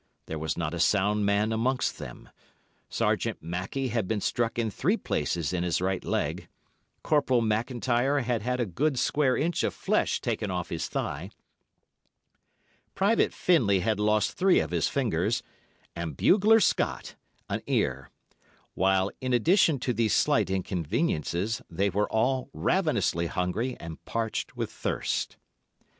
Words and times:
There 0.25 0.39
was 0.39 0.57
not 0.57 0.73
a 0.73 0.79
sound 0.79 1.27
man 1.27 1.51
amongst 1.51 1.99
them. 1.99 2.29
Sergeant 2.89 3.37
Mackay 3.43 3.89
had 3.89 4.07
been 4.07 4.19
struck 4.19 4.57
in 4.57 4.71
three 4.71 4.97
places 4.97 5.53
in 5.53 5.61
his 5.61 5.79
right 5.79 6.03
leg; 6.03 6.47
Corporal 7.03 7.41
MacIntyre 7.43 8.21
had 8.21 8.41
had 8.41 8.59
a 8.59 8.65
good 8.65 8.97
square 8.97 9.37
inch 9.37 9.61
of 9.61 9.75
flesh 9.75 10.19
taken 10.19 10.49
off 10.49 10.69
his 10.69 10.87
thigh; 10.87 11.29
Private 12.95 13.31
Findlay 13.31 13.81
had 13.81 13.99
lost 13.99 14.31
three 14.31 14.57
of 14.59 14.71
his 14.71 14.87
fingers; 14.87 15.43
and 15.95 16.17
Bugler 16.17 16.59
Scott—an 16.59 17.61
ear; 17.67 18.09
while, 18.73 19.11
in 19.21 19.33
addition 19.33 19.77
to 19.81 19.93
these 19.93 20.15
slight 20.15 20.49
inconveniences, 20.49 21.61
they 21.69 21.91
were 21.91 22.11
all 22.11 22.49
ravenously 22.53 23.27
hungry 23.27 23.77
and 23.79 24.03
parched 24.05 24.57
with 24.57 24.71
thirst. 24.71 25.37